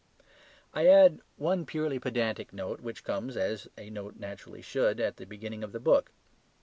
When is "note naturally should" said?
3.91-4.99